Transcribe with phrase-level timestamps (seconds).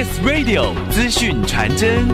[0.00, 2.06] Kiss Radio 资讯传真。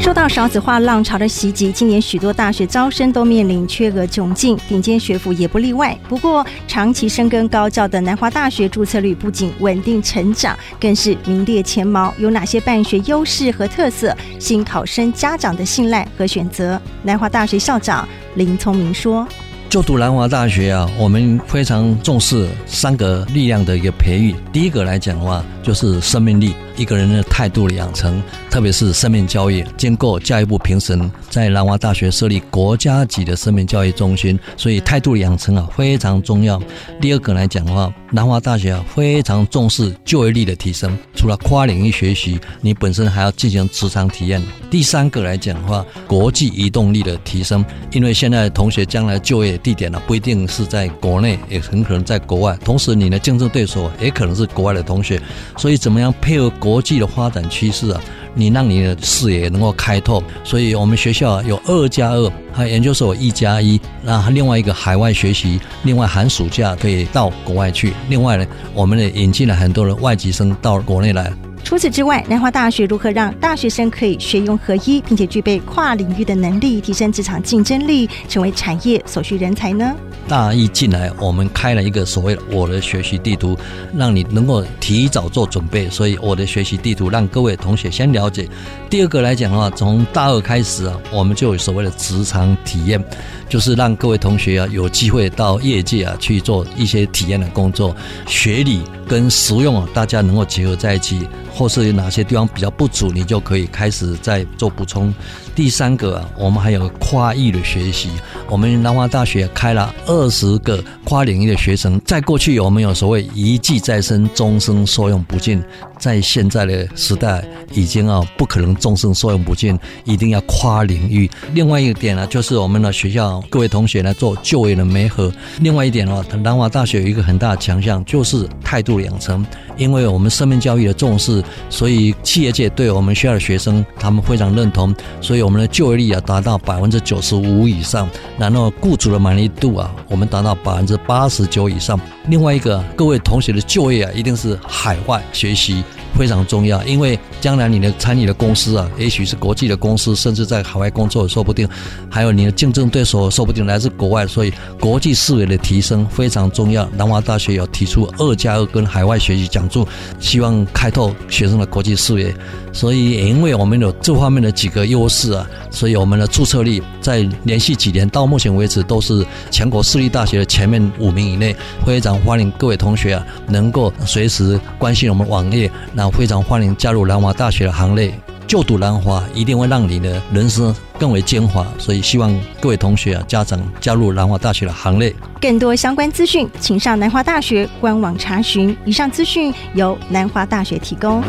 [0.00, 5.96] 受到少子化浪潮的袭击，今年许多大学招生都面临缺额窘境，顶尖学府也不例外。
[6.08, 12.12] 不过，长期深耕高教的南华大学注册率不仅稳定成长，更是名列前茅。
[12.18, 14.12] 有哪些办学优势和特色？
[14.40, 16.82] 新考生家长的信赖和选择？
[17.04, 19.24] 南华大学校长林聪明说。
[19.70, 24.34] 就读南华大学啊，我们非常重视三个力量的一个培育。
[24.52, 29.64] 第一个来讲的话，就是生命力，一个人的态度的养成，特别是生命教育。
[29.76, 36.62] 经过教育部评审，在南华大学设立国家级的生命教育中心，所以态度的养成啊非常重要。
[37.00, 44.42] 第二个来讲的话，南华大学啊非常重视就业力的提升，除了跨领域学习，你本身还要进行职场体验。
[44.70, 49.54] 第三个来讲的话，国际移动力的提升，因为现在同学将来就业。
[49.64, 52.58] 地点呢，不一定是在国内，也很可能在国外。
[52.64, 55.18] 同时，你的竞争对手也可能是国外的同学，
[55.56, 58.00] 所以怎么样配合国际的发展趋势啊？
[58.34, 60.22] 你让你的视野能够开拓。
[60.42, 67.92] 所以我们学校有二加二，还有研究所一加一，那另外一个海外学习，另外寒暑假可以到国外去。
[68.08, 71.32] 另外呢，我们也引进了很多人外籍生到国内来。
[71.64, 79.94] 除此之外，南华大学如何让大学生可以学用合一，并且具备跨领域的能力，提升职场竞争力，成为产业所需人才呢？
[80.28, 83.58] 大一进来，我们开了一个所谓的“我的学习地图”，
[83.96, 85.88] 让你能够提早做准备。
[85.88, 88.46] 所以，我的学习地图让各位同学先了解。
[88.90, 93.02] 第二个来讲的话，从大二开始啊，我们就有所谓的职场体验，
[93.48, 101.26] 就是让各位同学啊有机会到业界啊去做一些体验的工作，学理跟实用啊，大家能够结合在一起。
[101.54, 105.14] 或是有哪些地方比较不足，你就可以开始再做补充。
[105.54, 108.10] 第三个，我们还有跨域的学习。
[108.50, 112.00] 我们南华大学开了二十个跨领域的学生。
[112.04, 115.62] 在过去，我们有所谓一技在身，终身受用不尽。
[115.96, 121.30] 在现在的时代，已经啊不可能终身受用不尽，一定要跨领域。
[121.52, 125.32] 另外一个点呢，就是我们的学校各位同学来做就业的媒合。
[125.60, 129.46] 另外一点的话，南华大学有一个很大的强项，就是态度养成。
[129.76, 135.44] 因为我们生命教育的重视，所以企业界对我们学校的学生他们非常认同，所以。
[135.44, 142.00] 我们的就业率啊达到百分之九十五以上，然后雇主的满意度啊，我们达到百分之八十九以上。
[142.28, 145.84] 另外一个，各位同学的就业啊，一定是海外学习。
[146.16, 151.68] 非常重要，因为将来你的参与的公司啊，也许是国际的公司，甚至在海外工作说不定。
[152.08, 156.88] 还有你的竞争对手说不定来自国外，所以国际视野的提升非常重要。
[156.96, 159.86] 南华大学有提出二加二跟海外学习讲座，
[160.20, 162.32] 希望开拓学生的国际视野。
[162.72, 171.54] 所以也因为我们有这方面的几个优势啊，所以我们的注册率在连续几年到目前为止都是全国私立大学的前面五名以内。
[171.84, 176.03] 非常欢迎各位同学啊，能够随时关心我们网页那。
[176.10, 178.12] 非常欢迎加入南华大学的行列，
[178.46, 185.14] 就读南华一定会让你的人生更为精华，所以希望各位同学啊、家长加入南华大学的行列。
[185.40, 188.76] 更多相关资讯，请上南华大学官网查询。
[188.84, 191.22] 以上资讯由南华大学提供。